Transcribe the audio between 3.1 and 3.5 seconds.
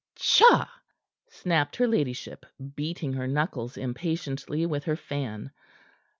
her